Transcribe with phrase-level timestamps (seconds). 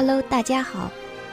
[0.00, 0.90] Hello，大家好。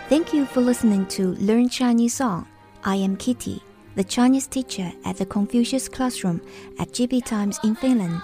[0.09, 2.45] Thank you for listening to Learn Chinese Song.
[2.83, 3.61] I am Kitty,
[3.95, 6.41] the Chinese teacher at the Confucius Classroom
[6.77, 8.21] at GB Times in Finland.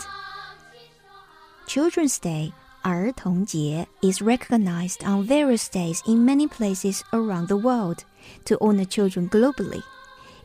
[1.68, 2.52] Children's Day,
[2.84, 8.04] 儿童节, is recognized on various days in many places around the world
[8.46, 9.84] to honor children globally.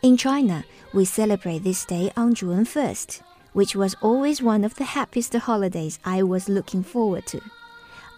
[0.03, 3.21] In China, we celebrate this day on June 1st,
[3.55, 7.41] which was always one of the happiest holidays I was looking forward to.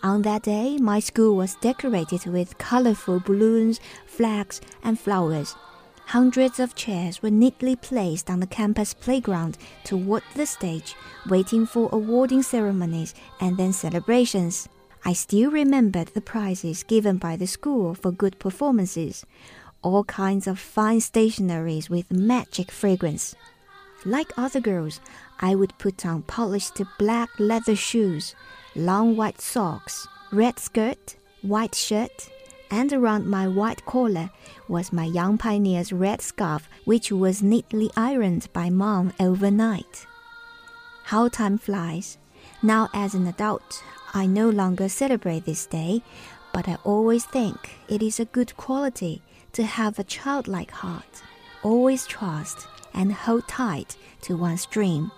[0.04, 5.56] On that day, my school was decorated with colorful balloons, flags, and flowers.
[6.08, 10.96] Hundreds of chairs were neatly placed on the campus playground toward the stage,
[11.30, 14.68] waiting for awarding ceremonies and then celebrations.
[15.06, 19.26] I still remembered the prizes given by the school for good performances
[19.84, 23.36] all kinds of fine stationeries with magic fragrance.
[24.06, 25.00] Like other girls,
[25.40, 28.36] I would put on polished black leather shoes,
[28.76, 32.30] long white socks, red skirt, white shirt,
[32.70, 34.30] and around my white collar
[34.68, 40.06] was my young pioneer's red scarf, which was neatly ironed by mom overnight.
[41.04, 42.18] How time flies!
[42.64, 43.84] Now, as an adult,
[44.14, 46.02] I no longer celebrate this day,
[46.54, 49.22] but I always think it is a good quality
[49.54, 51.22] to have a childlike heart,
[51.64, 55.12] always trust and hold tight to one's dream.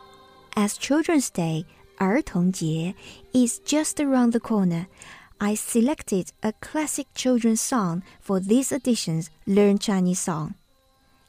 [0.55, 1.65] As Children's Day,
[2.02, 2.94] 儿童节,
[3.32, 4.86] is just around the corner,
[5.40, 10.54] I selected a classic children's song for this edition's Learn Chinese Song.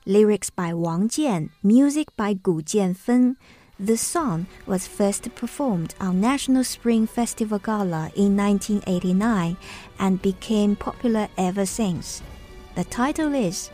[0.06, 3.36] Lyrics by Wang Jian, music by Gu Jianfen.
[3.80, 9.56] The song was first performed on National Spring Festival Gala in 1989
[10.00, 12.22] and became popular ever since.
[12.76, 13.70] The title is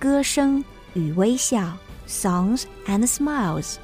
[0.00, 0.64] 歌声
[0.94, 1.76] 与微笑
[2.08, 3.78] Songs and Smiles.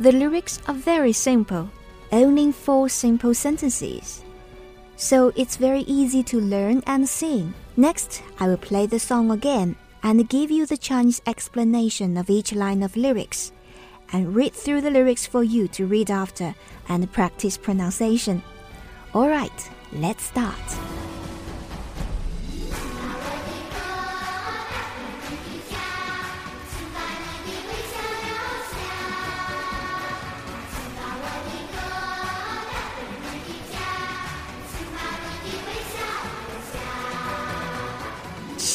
[0.00, 1.68] The lyrics are very simple,
[2.10, 4.24] only four simple sentences.
[4.96, 7.52] So it's very easy to learn and sing.
[7.76, 12.54] Next, I will play the song again and give you the Chinese explanation of each
[12.54, 13.52] line of lyrics
[14.10, 16.54] and read through the lyrics for you to read after
[16.88, 18.42] and practice pronunciation.
[19.14, 20.99] Alright, let's start.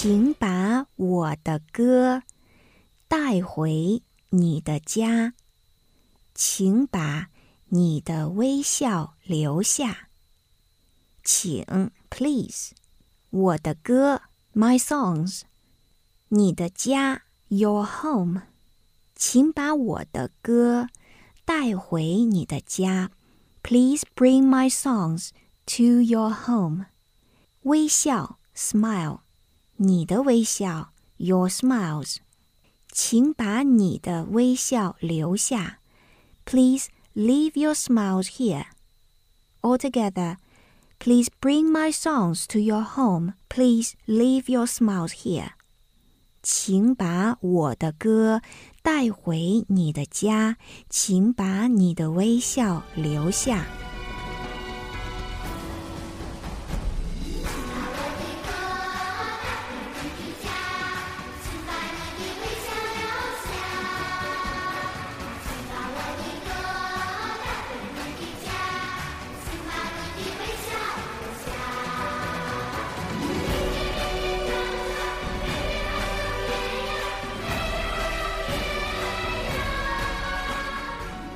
[0.08, 2.22] 请把我的歌
[3.08, 5.34] 带回你的家，
[6.36, 7.30] 请把
[7.70, 10.10] 你的微笑留下。
[11.24, 11.66] 请
[12.12, 12.74] ，please，
[13.32, 14.22] 我的歌
[14.54, 15.42] ，my songs，
[16.28, 18.44] 你的家，your home，
[19.16, 20.88] 请把我的歌
[21.46, 23.10] 带回你的家。
[23.64, 25.30] Please bring my songs
[25.66, 26.86] to your home。
[27.64, 29.25] 微笑，smile。
[29.77, 32.17] 你的微笑，your smiles，
[32.93, 35.79] 请把你的微笑留下。
[36.45, 38.67] Please leave your smiles here.
[39.63, 40.37] Altogether,
[40.99, 43.35] please bring my songs to your home.
[43.49, 45.53] Please leave your smiles here.
[46.43, 48.41] 请把我的歌
[48.83, 50.57] 带回你的家，
[50.89, 53.67] 请把你的微笑留下。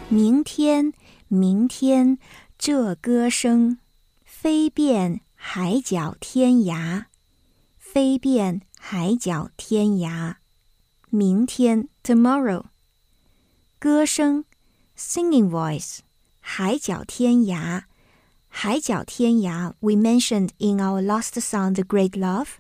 [0.09, 0.93] 明天，
[1.29, 2.19] 明天，
[2.59, 3.79] 这歌声
[4.25, 7.07] 飞遍海角天涯，
[7.77, 10.37] 飞遍海角天涯。
[11.11, 12.65] 明天，tomorrow，
[13.79, 14.45] 歌声，
[14.97, 15.99] singing voice，
[16.41, 17.85] 海角天涯。
[18.49, 22.51] 海角天涯，we mentioned in our last song, The Great Love.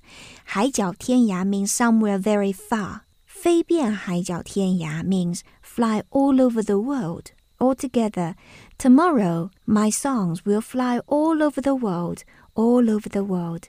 [0.44, 3.02] 海角天涯 means somewhere very far.
[3.24, 7.26] 飞遍海角天涯 means fly all over the world.
[7.58, 8.34] Altogether,
[8.76, 12.24] tomorrow my songs will fly all over the world,
[12.54, 13.68] all over the world.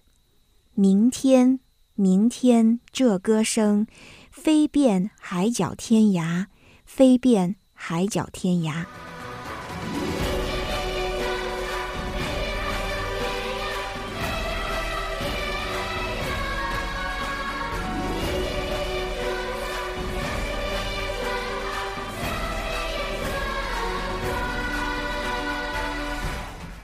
[0.74, 1.60] 明天，
[1.94, 3.88] 明天这歌声
[4.32, 6.48] 飞遍海角天涯，
[6.86, 8.86] 飞遍海角天涯。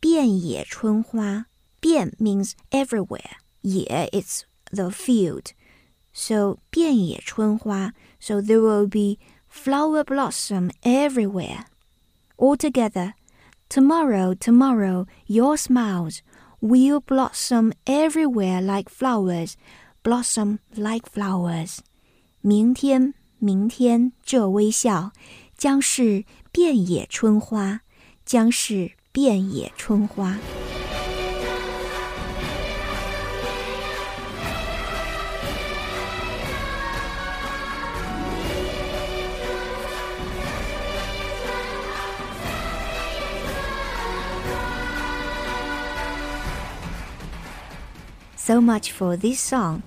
[0.00, 1.46] 遍野春花，
[1.80, 5.52] 遍 means everywhere，野 it's the field.
[6.12, 9.18] So 遍野春花, so there will be
[9.48, 11.64] flower blossom everywhere.
[12.36, 13.14] Altogether,
[13.68, 16.18] tomorrow, tomorrow, your smiles
[16.60, 19.54] will blossom everywhere like flowers,
[20.02, 21.78] blossom like flowers.
[22.40, 25.12] 明天，明天，这微笑
[25.56, 27.80] 将是遍野春花，
[28.24, 30.36] 将是 遍野春花。
[48.46, 49.80] So much for this song.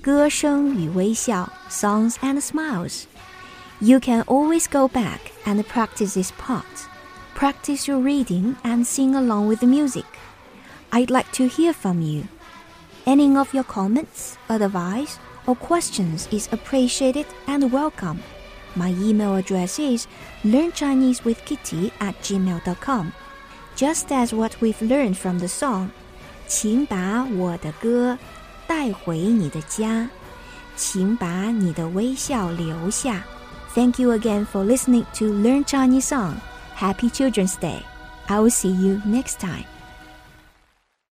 [0.00, 3.06] 歌声与微笑 Songs and Smiles.
[3.80, 6.62] You can always go back and practice this part
[7.38, 10.06] practice your reading and sing along with the music.
[10.92, 12.28] I'd like to hear from you.
[13.06, 18.22] Any of your comments, advice, or questions is appreciated and welcome.
[18.76, 20.06] My email address is
[20.42, 23.12] learnchinesewithkitty at gmail.com.
[23.76, 25.90] Just as what we've learned from the song,
[26.46, 28.18] 请把我的歌
[28.66, 30.08] 带回你的家，
[30.76, 33.24] 请把你的微笑留下。
[33.74, 36.34] Thank you again for listening to Learn Chinese Song.
[36.79, 37.85] Happy Children's Day.
[38.29, 39.65] I will see you next time.